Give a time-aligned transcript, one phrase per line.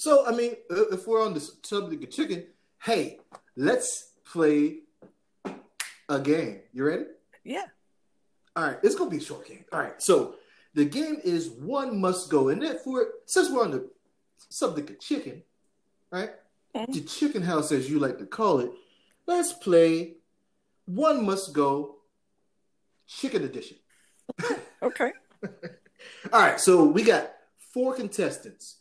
[0.00, 2.44] So I mean, if we're on the subject of chicken,
[2.82, 3.18] hey,
[3.54, 4.78] let's play
[6.08, 6.60] a game.
[6.72, 7.04] You ready?
[7.44, 7.66] Yeah.
[8.56, 9.66] All right, it's gonna be a short game.
[9.70, 10.36] All right, so
[10.72, 13.90] the game is one must go, and for since we're on the
[14.48, 15.42] subject of chicken,
[16.10, 16.30] right?
[16.74, 16.92] Mm-hmm.
[16.92, 18.70] The chicken house, as you like to call it,
[19.26, 20.14] let's play
[20.86, 21.96] one must go
[23.06, 23.76] chicken edition.
[24.82, 25.12] okay.
[26.32, 27.32] All right, so we got
[27.74, 28.79] four contestants,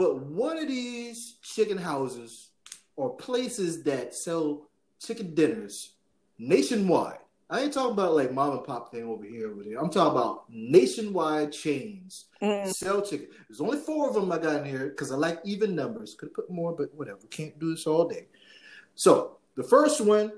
[0.00, 2.52] but one of these chicken houses
[2.96, 4.62] or places that sell
[4.98, 5.92] chicken dinners
[6.38, 7.18] nationwide.
[7.50, 9.78] I ain't talking about like mom and pop thing over here over there.
[9.78, 12.72] I'm talking about nationwide chains mm.
[12.72, 13.26] sell chicken.
[13.46, 16.14] There's only four of them I got in here because I like even numbers.
[16.14, 17.18] Could have put more, but whatever.
[17.28, 18.28] Can't do this all day.
[18.94, 20.32] So the first one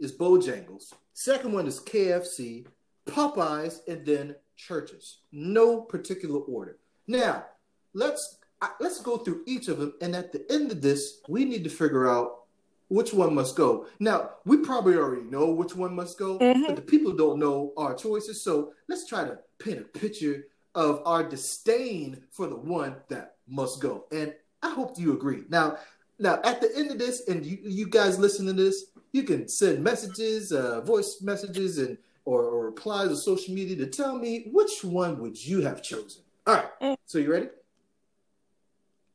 [0.00, 0.92] is Bojangles.
[1.14, 2.66] Second one is KFC,
[3.06, 5.20] Popeyes, and then Church's.
[5.32, 6.76] No particular order.
[7.06, 7.46] Now,
[7.94, 8.36] let's
[8.80, 11.70] let's go through each of them, and at the end of this, we need to
[11.70, 12.42] figure out
[12.88, 13.86] which one must go.
[14.00, 16.66] Now, we probably already know which one must go, mm-hmm.
[16.66, 18.42] but the people don't know our choices.
[18.42, 23.80] So let's try to paint a picture of our disdain for the one that must
[23.80, 24.04] go.
[24.12, 25.44] And I hope you agree.
[25.48, 25.78] Now,
[26.18, 29.48] now at the end of this, and you, you guys listen to this, you can
[29.48, 34.48] send messages, uh, voice messages, and or, or replies on social media to tell me
[34.52, 36.22] which one would you have chosen.
[36.46, 36.80] All right.
[36.80, 36.96] Mm.
[37.06, 37.48] So you ready?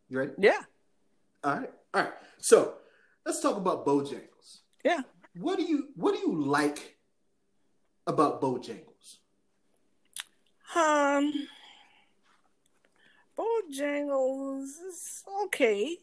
[0.10, 0.32] You ready?
[0.38, 0.62] Yeah.
[1.44, 1.72] All right.
[1.94, 2.14] All right.
[2.38, 2.76] So
[3.26, 4.60] let's talk about Bojangles.
[4.84, 5.02] Yeah.
[5.36, 6.98] What do you What do you like
[8.06, 9.18] about Bojangles?
[10.76, 11.48] Um,
[13.38, 15.98] Bojangles is okay.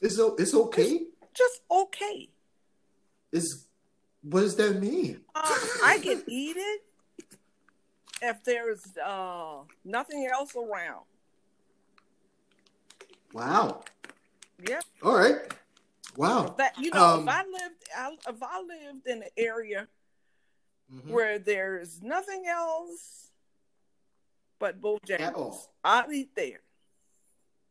[0.00, 1.00] It's it's okay.
[1.22, 2.28] It's just okay.
[3.32, 3.66] Is
[4.22, 5.20] what does that mean?
[5.34, 5.42] Uh,
[5.84, 6.82] I can eat it
[8.20, 11.04] if there's uh, nothing else around.
[13.32, 13.82] Wow.
[14.66, 14.80] Yeah.
[15.02, 15.36] All right.
[16.16, 16.54] Wow.
[16.58, 19.86] That you know, um, if I lived, if I lived in an area
[20.92, 21.12] mm-hmm.
[21.12, 23.30] where there's nothing else
[24.58, 26.60] but Bojangles, I'll eat there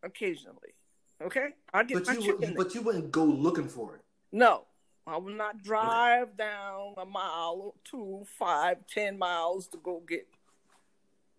[0.03, 0.73] occasionally.
[1.21, 2.53] Okay, I get but my you chicken.
[2.55, 4.01] But you wouldn't go looking for it.
[4.31, 4.65] No,
[5.05, 10.27] I will not drive down a mile, two, five, ten miles to go get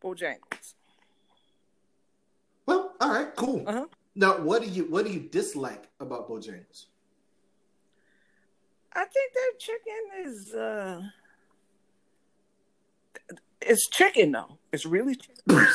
[0.02, 0.74] Bojangles.
[2.66, 3.64] Well, all right, cool.
[3.66, 3.86] Uh-huh.
[4.18, 6.86] Now, what do you what do you dislike about Bojangles?
[8.92, 11.02] I think their chicken is uh
[13.62, 14.58] it's chicken though.
[14.72, 15.36] It's really chicken.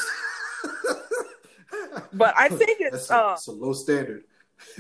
[2.12, 4.26] but I think it's a, uh, it's a low standard.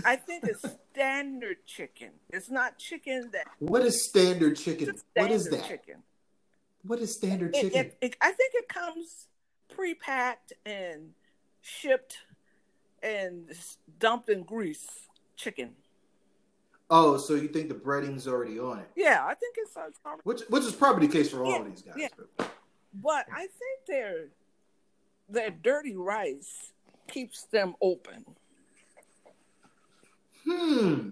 [0.03, 2.09] I think it's standard chicken.
[2.31, 3.47] It's not chicken that.
[3.59, 4.97] What is standard chicken?
[4.97, 5.65] Standard what is that?
[5.65, 6.03] Chicken.
[6.85, 7.79] What is standard it, chicken?
[7.79, 9.27] It, it, I think it comes
[9.73, 11.11] pre-packed and
[11.61, 12.17] shipped
[13.03, 13.51] and
[13.99, 14.87] dumped in grease
[15.35, 15.71] chicken.
[16.89, 18.89] Oh, so you think the breading's already on it?
[18.95, 20.21] Yeah, I think it's, it's already...
[20.23, 21.95] which which is probably the case for all yeah, of these guys.
[21.97, 22.07] Yeah.
[22.37, 22.51] But.
[22.93, 24.25] but I think their
[25.29, 26.73] their dirty rice
[27.07, 28.25] keeps them open.
[30.47, 31.09] Hmm.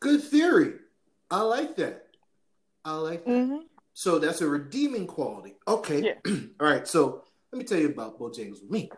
[0.00, 0.74] Good theory.
[1.30, 2.08] I like that.
[2.84, 3.30] I like that.
[3.30, 3.58] Mm-hmm.
[3.94, 5.54] So that's a redeeming quality.
[5.66, 6.02] Okay.
[6.24, 6.32] Yeah.
[6.60, 6.86] All right.
[6.86, 7.22] So
[7.52, 8.90] let me tell you about Bojangles with me.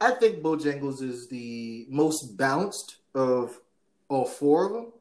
[0.00, 3.58] I think Bojangles is the most balanced of
[4.08, 4.92] all four of them.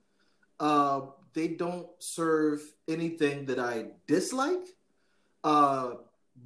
[0.59, 1.01] Uh,
[1.33, 4.75] they don't serve anything that I dislike,
[5.43, 5.91] uh,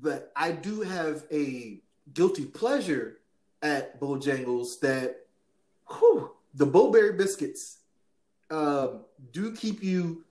[0.01, 1.79] but I do have a
[2.13, 3.19] guilty pleasure
[3.61, 5.27] at Bojangles that,
[5.87, 7.77] whew, the Bo-Berry biscuits
[8.49, 8.87] uh,
[9.31, 10.25] do keep you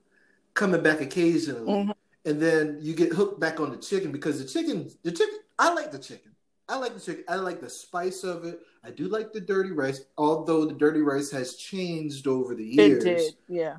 [0.53, 1.91] coming back occasionally, mm-hmm.
[2.27, 5.73] and then you get hooked back on the chicken because the chicken, the chicken, I
[5.73, 6.33] like the chicken.
[6.71, 7.25] I like the chicken.
[7.29, 8.61] I like the spice of it.
[8.85, 13.05] I do like the dirty rice, although the dirty rice has changed over the years.
[13.05, 13.77] It did, yeah.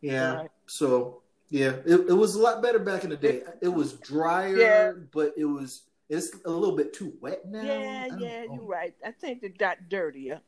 [0.00, 0.34] Yeah.
[0.34, 0.50] Right.
[0.66, 3.42] So yeah, it, it was a lot better back in the day.
[3.62, 4.92] It was drier, yeah.
[5.12, 7.62] but it was it's a little bit too wet now.
[7.62, 8.54] Yeah, yeah, know.
[8.54, 8.94] you're right.
[9.04, 10.40] I think it got dirtier.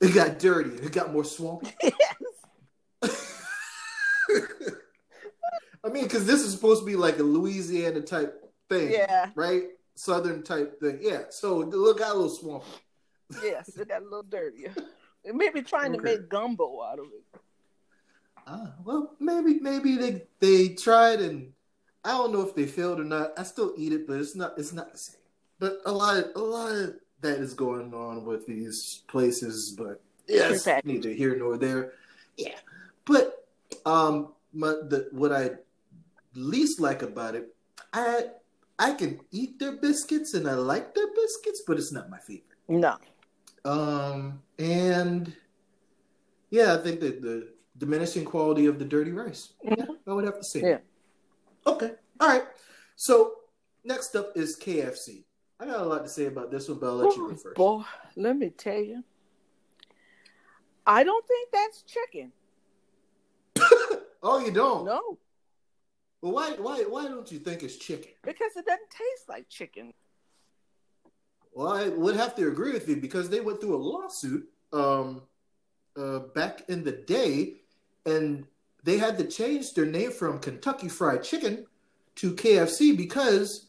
[0.00, 0.84] It got dirtier.
[0.84, 1.72] It got more swampy.
[3.02, 3.34] Yes.
[5.84, 9.64] I mean, because this is supposed to be like a Louisiana type thing, yeah, right?
[9.98, 11.22] Southern type thing, yeah.
[11.30, 12.66] So it got a little swampy.
[13.42, 14.72] yes, it got a little dirtier.
[15.24, 15.96] It may be trying okay.
[15.96, 17.40] to make gumbo out of it.
[18.46, 21.52] Ah, well, maybe maybe they they tried and
[22.04, 23.32] I don't know if they failed or not.
[23.36, 25.20] I still eat it, but it's not it's not the same.
[25.58, 30.00] But a lot of, a lot of that is going on with these places, but
[30.28, 31.94] yes, neither here nor there.
[32.36, 32.54] Yeah,
[33.04, 33.48] but
[33.84, 35.50] um, my the what I
[36.34, 37.52] least like about it,
[37.92, 38.28] I
[38.78, 42.44] I can eat their biscuits and I like their biscuits, but it's not my favorite.
[42.68, 42.96] No.
[43.64, 45.34] Um, and
[46.50, 49.54] yeah, I think that the diminishing quality of the dirty rice.
[49.66, 49.74] Mm-hmm.
[49.78, 50.60] Yeah, I would have to say.
[50.60, 50.78] Yeah.
[51.66, 51.92] Okay.
[52.20, 52.44] All right.
[52.96, 53.34] So
[53.84, 55.24] next up is KFC.
[55.60, 57.56] I got a lot to say about this one, but I'll let you go first.
[57.56, 57.82] Boy,
[58.16, 59.02] let me tell you.
[60.86, 62.32] I don't think that's chicken.
[64.22, 64.84] oh, you don't?
[64.84, 65.18] No.
[66.20, 68.10] Well, why why why don't you think it's chicken?
[68.24, 69.92] Because it doesn't taste like chicken.
[71.52, 75.22] Well, I would have to agree with you because they went through a lawsuit um,
[75.96, 77.62] uh, back in the day,
[78.06, 78.46] and
[78.84, 81.66] they had to change their name from Kentucky Fried Chicken
[82.16, 83.66] to KFC because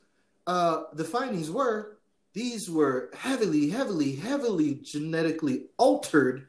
[0.48, 2.00] uh, the findings were
[2.34, 6.48] these were heavily, heavily, heavily genetically altered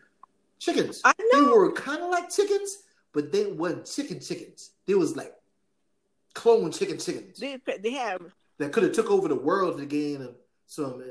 [0.59, 1.01] chickens.
[1.05, 1.45] I know.
[1.45, 4.73] They were kind of like chickens, but they weren't chicken chickens.
[4.87, 5.35] They was like
[6.35, 7.39] clone chicken chickens.
[7.39, 8.23] They, they have
[8.59, 10.29] that could have took over the world to gain
[10.67, 11.03] some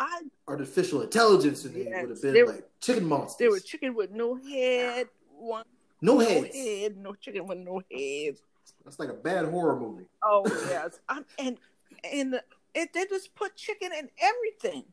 [0.00, 3.38] I, artificial intelligence, and yes, they would have been like chicken monsters.
[3.38, 5.64] They were chicken with no head, one
[6.00, 6.54] no, no heads.
[6.54, 8.36] head, no chicken with no head.
[8.84, 10.06] That's like a bad horror movie.
[10.22, 11.58] Oh yes, I'm, and
[12.04, 12.40] and
[12.74, 14.84] it, they just put chicken in everything.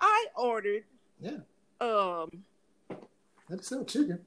[0.00, 0.84] I ordered.
[1.20, 1.38] Yeah.
[1.80, 2.30] Um.
[3.48, 4.20] That's still chicken.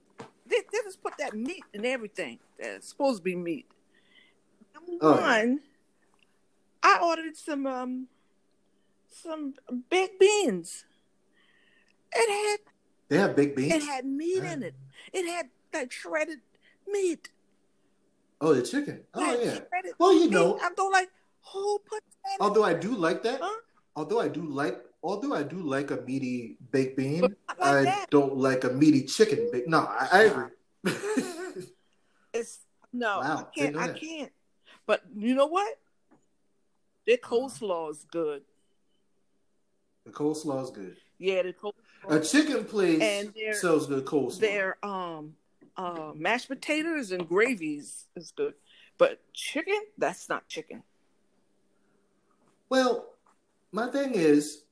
[0.48, 2.40] They, they just put that meat in everything.
[2.60, 3.66] That's supposed to be meat.
[5.02, 5.60] Oh, one,
[6.84, 8.08] I ordered some um
[9.10, 9.54] some
[9.90, 10.86] baked beans.
[12.14, 12.60] It had
[13.10, 13.74] they have baked beans.
[13.74, 14.76] It had meat in it.
[15.14, 16.40] It had like shredded
[16.88, 17.30] meat.
[18.42, 19.04] Oh, the chicken.
[19.14, 19.60] Oh yeah.
[19.98, 21.10] Well, you know, I don't like
[21.52, 22.38] who put that.
[22.40, 23.40] Although I do like that.
[23.42, 23.60] Huh?
[23.96, 28.06] Although I do like, although I do like a meaty baked bean, I, like I
[28.10, 29.50] don't like a meaty chicken.
[29.68, 30.50] No, I, I agree.
[32.34, 32.60] it's
[32.92, 33.78] no, wow, I can't.
[33.78, 34.32] I can't.
[34.86, 35.78] But you know what?
[37.06, 38.44] Their coleslaw is good.
[40.06, 40.98] The coleslaw is good.
[41.18, 41.74] Yeah, the coleslaw.
[42.08, 44.40] A chicken place and sells good coleslaw.
[44.40, 45.36] Their um,
[45.78, 48.54] uh, mashed potatoes and gravies is good,
[48.98, 50.84] but chicken that's not chicken.
[52.70, 53.08] Well,
[53.72, 54.64] my thing is,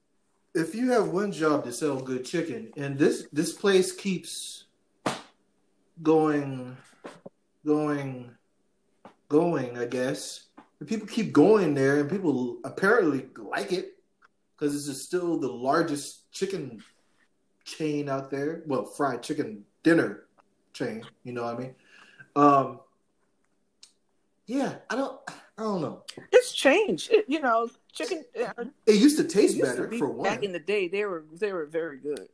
[0.53, 4.65] if you have one job to sell good chicken, and this this place keeps
[6.01, 6.77] going,
[7.65, 8.29] going
[9.33, 10.45] going, I guess.
[10.79, 13.95] And people keep going there, and people apparently like it
[14.55, 16.83] because this is still the largest chicken
[17.65, 18.61] chain out there.
[18.67, 20.25] Well, fried chicken dinner
[20.71, 21.03] chain.
[21.23, 21.75] You know what I mean?
[22.35, 22.79] Um,
[24.45, 25.19] yeah, I don't.
[25.57, 26.03] I don't know.
[26.31, 27.11] It's changed.
[27.11, 28.23] It, you know, chicken.
[28.39, 30.29] Uh, it used to taste used better to for one.
[30.29, 32.27] Back in the day, they were they were very good.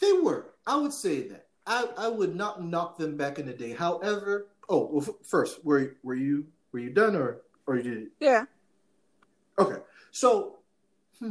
[0.00, 0.54] They were.
[0.68, 1.46] I would say that.
[1.66, 3.72] I, I would not knock them back in the day.
[3.72, 8.06] However, Oh, well, first, were were you were you done or or you did?
[8.20, 8.44] Yeah.
[9.58, 9.80] Okay,
[10.10, 10.58] so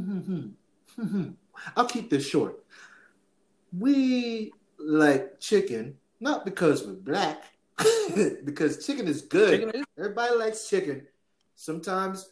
[1.75, 2.63] I'll keep this short.
[3.77, 7.43] We like chicken not because we're black,
[8.45, 9.49] because chicken is good.
[9.59, 11.05] Chicken is- Everybody likes chicken.
[11.55, 12.29] Sometimes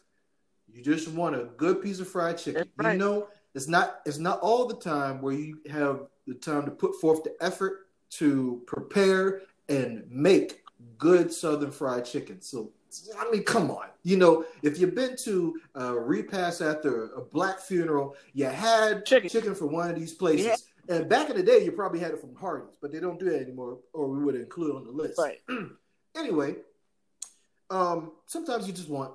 [0.71, 2.69] you just want a good piece of fried chicken.
[2.77, 2.93] Right.
[2.93, 6.71] You know, it's not it's not all the time where you have the time to
[6.71, 10.62] put forth the effort to prepare and make
[10.97, 12.41] good Southern fried chicken.
[12.41, 12.71] So
[13.17, 13.87] I mean, come on.
[14.03, 19.29] You know, if you've been to a repast after a black funeral, you had chicken,
[19.29, 20.45] chicken from one of these places.
[20.87, 20.95] Yeah.
[20.95, 23.29] And back in the day, you probably had it from Hardee's, but they don't do
[23.29, 25.17] that anymore, or we would include it on the list.
[25.17, 25.39] Right.
[26.15, 26.55] anyway,
[27.69, 29.13] um, sometimes you just want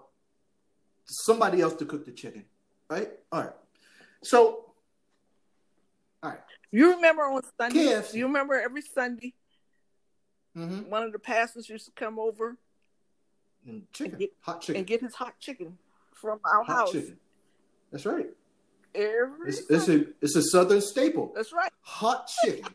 [1.04, 2.44] somebody else to cook the chicken,
[2.88, 3.10] right?
[3.30, 3.52] All right.
[4.22, 4.64] So,
[6.22, 6.40] all right.
[6.70, 7.80] You remember on Sunday?
[7.80, 8.14] KFC.
[8.14, 9.34] You remember every Sunday
[10.58, 10.90] Mm-hmm.
[10.90, 12.56] One of the pastors used to come over
[13.64, 15.78] and chicken, and get, hot chicken, and get his hot chicken
[16.12, 16.92] from our hot house.
[16.92, 17.16] Chicken.
[17.92, 18.26] That's right.
[18.94, 21.32] Every it's, it's, a it's a southern staple.
[21.34, 21.70] That's right.
[21.82, 22.74] Hot chicken,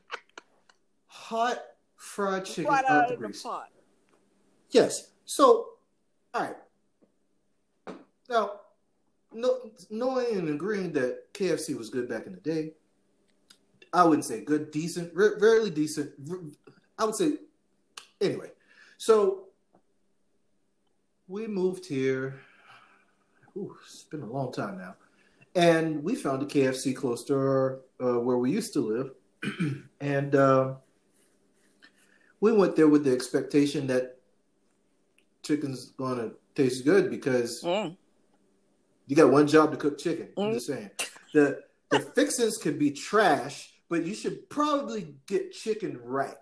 [1.07, 1.59] hot
[1.97, 3.69] fried chicken right out of the, the pot.
[4.69, 5.11] Yes.
[5.25, 5.69] So,
[6.33, 6.55] all right.
[8.29, 8.61] Now,
[9.33, 12.71] no, knowing and agreeing that KFC was good back in the day,
[13.91, 16.11] I wouldn't say good, decent, very decent.
[16.97, 17.33] I would say
[18.23, 18.51] Anyway,
[18.97, 19.47] so
[21.27, 22.39] we moved here.
[23.57, 24.95] Ooh, it's been a long time now,
[25.55, 29.11] and we found a KFC close to our, uh, where we used to live,
[29.99, 30.75] and uh,
[32.39, 34.19] we went there with the expectation that
[35.43, 37.93] chicken's gonna taste good because mm.
[39.07, 40.29] you got one job to cook chicken.
[40.37, 40.45] Mm.
[40.45, 40.91] I'm just saying
[41.33, 46.35] the the fixings could be trash, but you should probably get chicken right.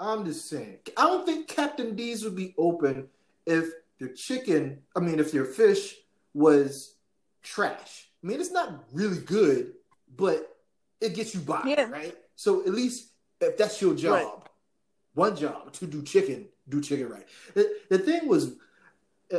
[0.00, 0.78] I'm just saying.
[0.96, 3.08] I don't think Captain D's would be open
[3.46, 5.94] if the chicken, I mean, if your fish
[6.32, 6.96] was
[7.42, 8.08] trash.
[8.22, 9.74] I mean, it's not really good,
[10.16, 10.56] but
[11.00, 11.88] it gets you by, yeah.
[11.90, 12.16] right?
[12.36, 13.10] So at least
[13.40, 14.26] if that's your job, right.
[15.14, 17.26] one job to do chicken, do chicken right.
[17.54, 18.54] The, the thing was,
[19.32, 19.38] uh,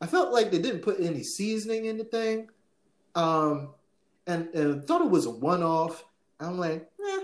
[0.00, 2.48] I felt like they didn't put any seasoning in the thing,
[3.14, 3.70] um,
[4.26, 6.04] and, and thought it was a one off.
[6.40, 7.18] I'm like, eh,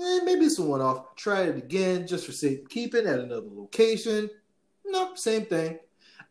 [0.00, 1.14] eh, maybe it's a one off.
[1.16, 4.30] Try it again just for safekeeping at another location.
[4.84, 5.78] No, same thing.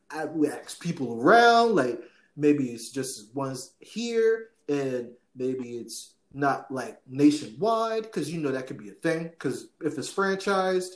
[0.09, 2.01] I we ask people around, like
[2.35, 8.67] maybe it's just ones here, and maybe it's not like nationwide because you know that
[8.67, 9.23] could be a thing.
[9.23, 10.95] Because if it's franchised,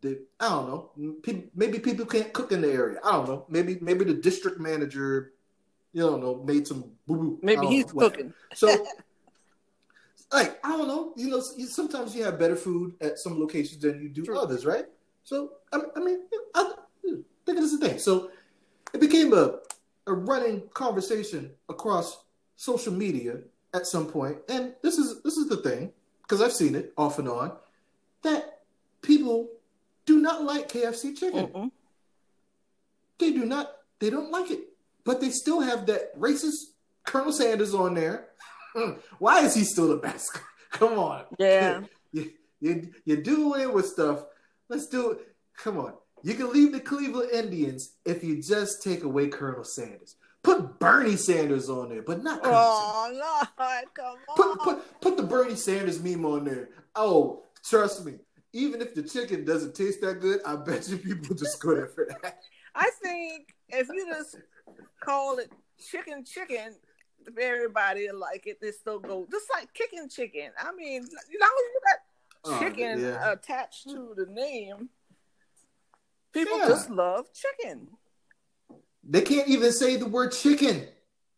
[0.00, 1.12] they, I don't know.
[1.22, 2.98] People, maybe people can't cook in the area.
[3.04, 3.46] I don't know.
[3.48, 5.32] Maybe maybe the district manager,
[5.92, 7.38] you don't know, made some boo boo.
[7.42, 8.32] Maybe he's know, cooking.
[8.54, 8.86] So,
[10.32, 11.12] like I don't know.
[11.16, 14.38] You know, sometimes you have better food at some locations than you do True.
[14.38, 14.86] others, right?
[15.24, 16.20] So I, I mean,
[16.54, 16.72] I,
[17.04, 17.98] think it's a thing.
[17.98, 18.30] So
[18.92, 19.58] it became a
[20.06, 22.24] a running conversation across
[22.56, 23.38] social media
[23.74, 27.18] at some point, and this is this is the thing because I've seen it off
[27.18, 27.52] and on
[28.22, 28.60] that
[29.02, 29.48] people
[30.06, 31.46] do not like KFC chicken.
[31.48, 31.70] Mm-mm.
[33.18, 33.72] They do not.
[33.98, 34.60] They don't like it,
[35.04, 36.70] but they still have that racist
[37.04, 38.28] Colonel Sanders on there.
[39.18, 40.38] Why is he still the best?
[40.70, 41.24] Come on.
[41.38, 41.82] Yeah.
[42.12, 44.24] You, you, you're doing with stuff.
[44.68, 45.20] Let's do it.
[45.56, 45.94] Come on.
[46.22, 50.16] You can leave the Cleveland Indians if you just take away Colonel Sanders.
[50.42, 52.42] Put Bernie Sanders on there, but not.
[52.42, 54.36] Colonel oh Lord, come on.
[54.36, 56.70] Put, put put the Bernie Sanders meme on there.
[56.94, 58.14] Oh, trust me.
[58.52, 61.86] Even if the chicken doesn't taste that good, I bet you people just go there
[61.86, 62.40] for that.
[62.74, 64.36] I think if you just
[65.00, 66.74] call it chicken chicken,
[67.40, 68.60] everybody like it.
[68.60, 70.50] They still go just like kicking chicken.
[70.58, 71.98] I mean, you know, you got
[72.44, 73.32] oh, chicken yeah.
[73.32, 74.88] attached to the name.
[76.32, 76.68] People yeah.
[76.68, 77.88] just love chicken.
[79.02, 80.86] They can't even say the word chicken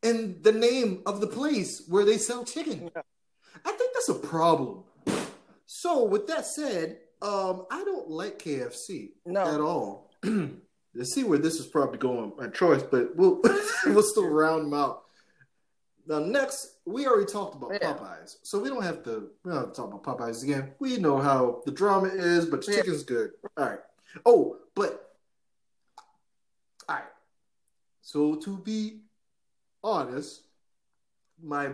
[0.03, 2.91] in the name of the place where they sell chicken.
[3.65, 4.85] I think that's a problem.
[5.67, 9.55] So, with that said, um, I don't like KFC no.
[9.55, 10.11] at all.
[10.95, 13.41] Let's see where this is probably going my choice, but we'll
[13.87, 15.01] we'll still round them out.
[16.06, 17.92] Now, next, we already talked about yeah.
[17.92, 20.73] Popeyes, so we don't have to we don't have to talk about Popeyes again.
[20.80, 22.78] We know how the drama is, but the yeah.
[22.78, 23.30] chicken's good.
[23.56, 23.78] All right.
[24.26, 25.14] Oh, but
[26.88, 27.04] all right.
[28.00, 29.02] So to be
[29.85, 30.42] honest,
[31.40, 31.71] my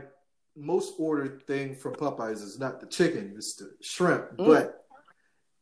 [0.54, 4.36] most ordered thing from Popeyes is not the chicken, it's the shrimp.
[4.36, 4.46] Mm.
[4.46, 4.84] But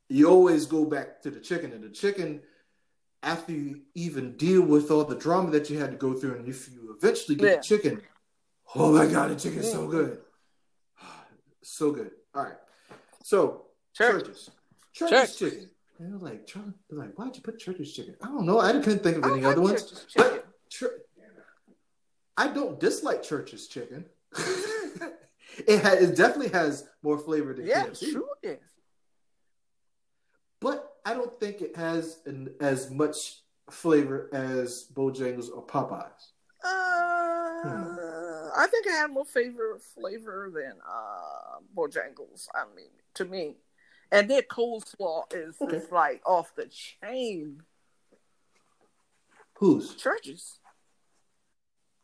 [0.08, 2.42] you always go back to the chicken, and the chicken,
[3.22, 6.48] after you even deal with all the drama that you had to go through, and
[6.48, 7.56] if you eventually get yeah.
[7.56, 8.02] the chicken,
[8.74, 10.18] oh my god, the chicken's so good,
[11.62, 12.10] so good.
[12.34, 12.58] All right,
[13.22, 14.24] so Church.
[14.24, 14.50] Church's,
[14.92, 15.52] Church's Church.
[15.52, 15.70] chicken.
[15.98, 18.14] And they're like, they're like, why'd you put church's chicken?
[18.22, 18.60] I don't know.
[18.60, 20.06] I couldn't think of any other ones.
[20.14, 20.46] But
[22.36, 24.04] I don't dislike church's chicken.
[24.36, 28.12] it, ha- it definitely has more flavor than yeah, KFC.
[28.12, 28.58] Sure is.
[30.60, 36.32] But I don't think it has an, as much flavor as Bojangles or Popeyes.
[36.62, 37.95] Uh, hmm.
[38.56, 42.48] I think I have more flavor flavor than uh, Bojangles.
[42.54, 43.56] I mean, to me,
[44.10, 45.76] and their coleslaw is, okay.
[45.76, 47.62] is like off the chain.
[49.54, 50.58] Whose Church's?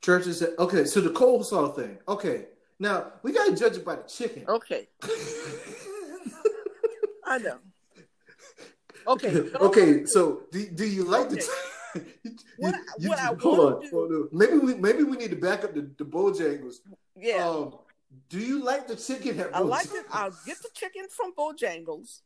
[0.03, 0.43] Church's.
[0.59, 1.99] Okay, so the coleslaw thing.
[2.09, 2.47] Okay,
[2.79, 4.45] now we gotta judge it by the chicken.
[4.49, 4.89] Okay.
[7.25, 7.59] I know.
[9.07, 9.51] Okay.
[9.55, 10.05] Okay.
[10.07, 11.37] So do, do you like okay.
[11.37, 11.72] the?
[12.23, 14.29] you, what, you, what I hold on, hold on.
[14.33, 16.77] Maybe we maybe we need to back up the, the Bojangles.
[17.17, 17.49] Yeah.
[17.49, 17.75] Um,
[18.29, 20.05] do you like the chicken at I like it.
[20.11, 22.21] I'll get the chicken from Bojangles.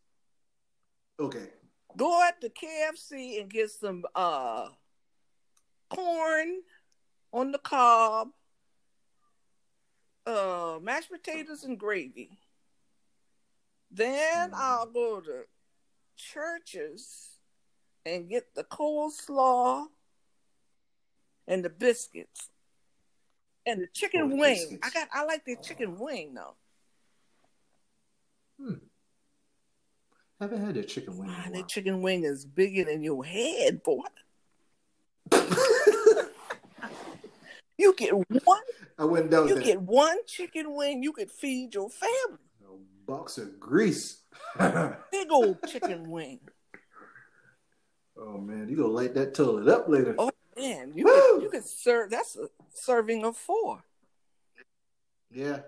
[1.18, 1.48] Okay.
[1.96, 4.68] Go at the KFC and get some uh
[5.88, 6.60] corn
[7.32, 8.28] on the cob,
[10.26, 12.38] uh mashed potatoes and gravy.
[13.90, 14.54] Then mm.
[14.54, 15.44] I'll go to
[16.16, 17.35] Church's
[18.06, 19.86] and get the coleslaw
[21.48, 22.48] and the biscuits
[23.66, 24.54] and the chicken oh, wing.
[24.54, 24.80] Biscuits.
[24.82, 26.54] I got I like the chicken wing though.
[28.60, 28.74] Hmm.
[30.40, 31.28] Haven't had a chicken wing.
[31.28, 34.04] Man, that chicken wing is bigger than your head, boy.
[37.78, 38.60] you get one.
[38.98, 39.48] I went down.
[39.48, 41.02] You get one chicken wing.
[41.02, 42.38] You could feed your family.
[42.64, 44.22] A box of grease.
[44.58, 46.40] Big old chicken wing.
[48.18, 50.14] Oh man, you gonna light that toilet up later?
[50.18, 52.10] Oh man, you could, you could serve.
[52.10, 53.84] That's a serving of four.
[55.30, 55.60] Yeah,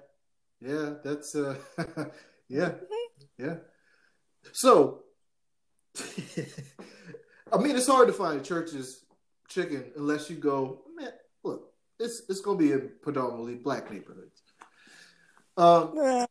[0.61, 1.57] yeah, that's uh,
[2.49, 3.25] yeah, mm-hmm.
[3.39, 3.57] yeah.
[4.53, 5.03] So,
[7.53, 9.05] I mean, it's hard to find a church's
[9.49, 10.83] chicken unless you go.
[10.97, 11.11] Man,
[11.45, 14.43] look, it's it's gonna be in predominantly black neighborhoods.
[15.59, 16.27] Um, yeah.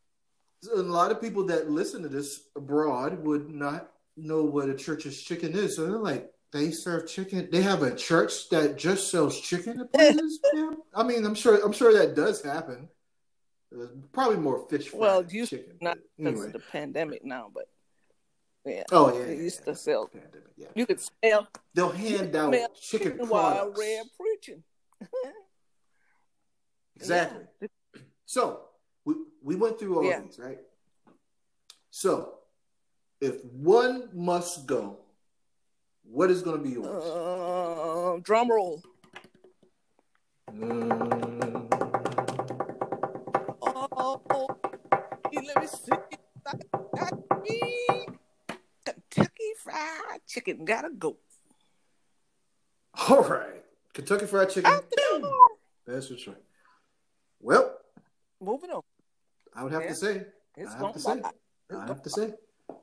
[0.74, 5.22] a lot of people that listen to this abroad would not know what a church's
[5.22, 5.76] chicken is.
[5.76, 7.48] So they're like, they serve chicken.
[7.52, 10.40] They have a church that just sells chicken at places.
[10.54, 10.70] yeah.
[10.94, 11.64] I mean, I'm sure.
[11.64, 12.88] I'm sure that does happen.
[14.12, 14.92] Probably more fish.
[14.94, 15.76] Well, you chicken.
[15.80, 16.46] Not because anyway.
[16.46, 17.68] of the pandemic now, but
[18.64, 18.84] yeah.
[18.90, 19.26] Oh yeah.
[19.26, 20.06] They used to sell.
[20.06, 20.68] Pandemic, yeah.
[20.74, 21.48] You could smell.
[21.74, 24.62] They'll hand out chicken, chicken while red preaching.
[26.96, 27.44] exactly.
[27.60, 27.68] Yeah.
[28.24, 28.60] So
[29.04, 30.20] we we went through all yeah.
[30.20, 30.58] these, right?
[31.90, 32.37] So
[33.20, 34.98] if one must go,
[36.04, 36.86] what is going to be yours?
[36.86, 38.82] Uh, drum roll.
[40.52, 41.68] Mm.
[43.60, 44.48] Oh,
[45.34, 45.92] let me see.
[48.84, 51.16] Kentucky Fried Chicken gotta go.
[53.08, 54.72] All right, Kentucky Fried Chicken.
[55.86, 56.36] That's what's right.
[57.40, 57.78] Well,
[58.40, 58.82] moving on.
[59.54, 59.88] I would have yeah.
[59.88, 60.26] to say.
[60.56, 61.22] It's I have to say.
[61.70, 62.32] I have to say.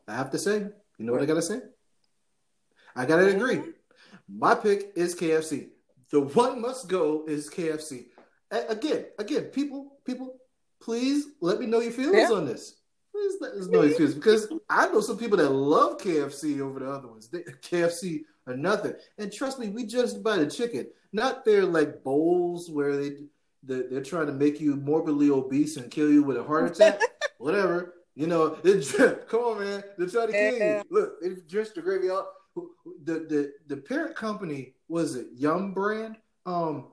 [0.08, 0.60] I have to say.
[0.98, 1.60] You know what I gotta say?
[2.96, 3.62] I gotta agree.
[4.28, 5.70] My pick is KFC.
[6.12, 8.06] The one must go is KFC.
[8.52, 10.36] A- again, again, people, people,
[10.82, 12.36] please let me know your feelings yeah.
[12.36, 12.76] on this.
[13.12, 16.80] Please let us know your feelings because I know some people that love KFC over
[16.80, 17.28] the other ones.
[17.28, 18.94] They, KFC or nothing.
[19.18, 23.18] And trust me, we just buy the chicken, not their like bowls where they
[23.64, 27.00] they're trying to make you morbidly obese and kill you with a heart attack.
[27.40, 27.96] Whatever.
[28.16, 28.50] You know,
[29.28, 29.84] come on, man.
[29.98, 30.84] They're trying to kill you.
[30.90, 32.28] Look, they drenched the gravy out.
[33.04, 36.16] The the the parent company was it Yum Brand.
[36.46, 36.88] Um,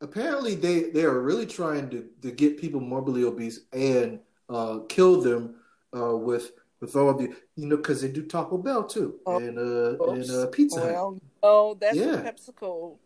[0.00, 5.20] apparently they they are really trying to to get people morbidly obese and uh kill
[5.20, 5.56] them
[5.96, 9.36] uh with with all of the you know because they do Taco Bell too oh,
[9.38, 10.28] and uh oops.
[10.28, 12.16] and uh Pizza well, Oh, that's yeah.
[12.16, 12.96] PepsiCo.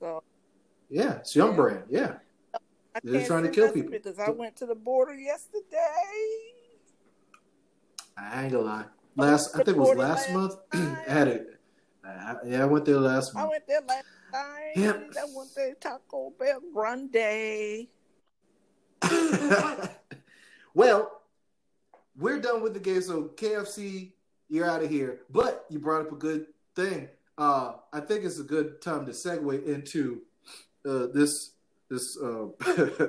[0.00, 0.22] So
[0.88, 1.56] yeah, it's Yum yeah.
[1.56, 1.84] Brand.
[1.88, 2.14] Yeah.
[2.94, 5.64] I They're trying to kill people because I went to the border yesterday.
[8.16, 8.84] I ain't gonna lie.
[9.16, 10.54] Last I, think it was last, last month.
[10.72, 11.60] I had it.
[12.06, 13.46] Uh, yeah, I went there last month.
[13.46, 14.72] I went there last time.
[14.76, 15.12] Yep.
[15.18, 17.88] I went there Taco Bell Grande.
[20.74, 21.22] well,
[22.16, 23.02] we're done with the game.
[23.02, 24.12] So KFC,
[24.48, 25.20] you're out of here.
[25.30, 27.08] But you brought up a good thing.
[27.36, 30.22] Uh, I think it's a good time to segue into
[30.88, 31.53] uh, this
[31.90, 32.46] this uh,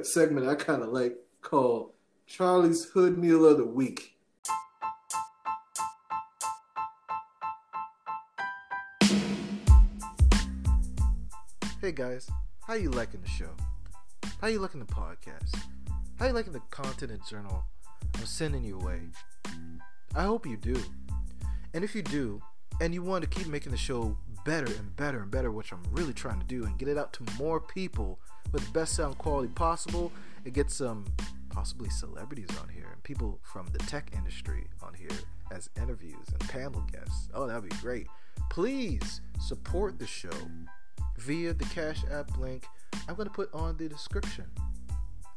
[0.04, 1.92] segment I kind of like called
[2.28, 4.12] Charlie's Hood Meal of the Week.
[11.82, 12.30] Hey guys,
[12.66, 13.52] how you liking the show?
[14.42, 15.56] How you liking the podcast?
[16.18, 17.64] How you liking the content and journal
[18.16, 19.02] I'm sending you away?
[20.16, 20.82] I hope you do.
[21.74, 22.42] And if you do,
[22.82, 25.84] and you want to keep making the show better and better and better, which I'm
[25.92, 28.20] really trying to do, and get it out to more people
[28.52, 30.12] with the best sound quality possible,
[30.44, 31.06] and get some
[31.50, 35.18] possibly celebrities on here and people from the tech industry on here
[35.52, 37.30] as interviews and panel guests.
[37.34, 38.08] Oh, that'd be great.
[38.50, 40.30] Please support the show
[41.18, 42.66] via the Cash App link
[43.08, 44.46] I'm going to put on the description.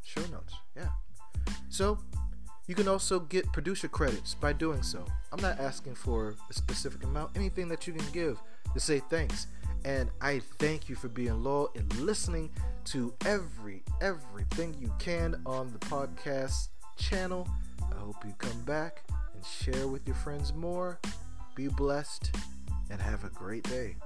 [0.02, 0.54] Show notes.
[0.76, 0.88] Yeah.
[1.68, 1.98] So,
[2.66, 5.04] you can also get producer credits by doing so.
[5.32, 8.40] I'm not asking for a specific amount, anything that you can give
[8.74, 9.46] to say thanks.
[9.84, 12.50] And I thank you for being loyal and listening
[12.86, 17.48] to every everything you can on the podcast channel.
[17.90, 20.98] I hope you come back and share with your friends more.
[21.54, 22.30] Be blessed
[22.90, 23.96] and have a great day.